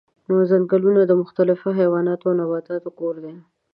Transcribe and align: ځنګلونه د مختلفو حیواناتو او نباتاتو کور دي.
ځنګلونه 0.49 1.01
د 1.05 1.11
مختلفو 1.21 1.67
حیواناتو 1.79 2.25
او 2.29 2.35
نباتاتو 2.39 2.89
کور 2.99 3.15
دي. 3.23 3.33